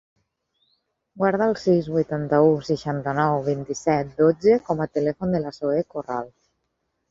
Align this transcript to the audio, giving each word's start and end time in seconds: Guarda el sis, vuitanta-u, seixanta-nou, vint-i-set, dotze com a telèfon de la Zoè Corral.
Guarda 1.23 1.47
el 1.49 1.53
sis, 1.63 1.89
vuitanta-u, 1.97 2.47
seixanta-nou, 2.71 3.37
vint-i-set, 3.51 4.17
dotze 4.25 4.59
com 4.71 4.85
a 4.85 4.91
telèfon 4.99 5.39
de 5.39 5.45
la 5.47 5.55
Zoè 5.61 5.87
Corral. 5.95 6.35